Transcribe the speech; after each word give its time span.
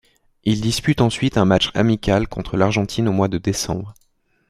Il 0.45 0.61
dispute 0.61 0.99
ensuite 0.99 1.37
un 1.37 1.45
match 1.45 1.69
amical 1.75 2.27
contre 2.27 2.57
l'Argentine 2.57 3.07
au 3.07 3.11
mois 3.11 3.27
de 3.27 3.37
décembre. 3.37 3.93